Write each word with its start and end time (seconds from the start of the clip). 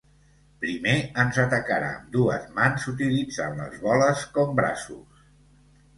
Primer 0.61 0.93
ens 1.23 1.37
atacarà 1.43 1.91
amb 1.99 2.09
dues 2.17 2.49
mans 2.57 2.89
utilitzant 2.95 3.61
les 3.63 3.77
boles 3.85 4.25
com 4.39 4.61
braços. 4.61 5.25